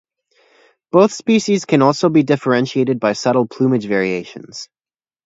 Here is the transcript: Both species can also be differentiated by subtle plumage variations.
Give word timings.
Both 0.91 1.11
species 1.11 1.65
can 1.65 1.83
also 1.83 2.09
be 2.09 2.23
differentiated 2.23 2.99
by 2.99 3.13
subtle 3.13 3.45
plumage 3.45 3.85
variations. 3.85 4.67